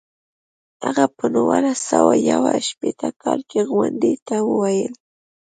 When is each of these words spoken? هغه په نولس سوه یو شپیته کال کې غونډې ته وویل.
هغه 0.83 1.05
په 1.17 1.25
نولس 1.35 1.79
سوه 1.91 2.13
یو 2.31 2.41
شپیته 2.67 3.09
کال 3.21 3.39
کې 3.49 3.61
غونډې 3.71 4.13
ته 4.27 4.35
وویل. 4.49 4.93